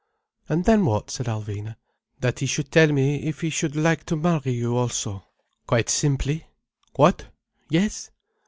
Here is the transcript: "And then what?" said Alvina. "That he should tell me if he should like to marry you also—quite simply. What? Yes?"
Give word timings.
"And 0.49 0.65
then 0.65 0.83
what?" 0.85 1.11
said 1.11 1.27
Alvina. 1.27 1.75
"That 2.21 2.39
he 2.39 2.47
should 2.47 2.71
tell 2.71 2.91
me 2.91 3.17
if 3.27 3.41
he 3.41 3.51
should 3.51 3.75
like 3.75 4.03
to 4.05 4.15
marry 4.15 4.51
you 4.51 4.75
also—quite 4.75 5.89
simply. 5.91 6.47
What? 6.95 7.27
Yes?" 7.69 8.09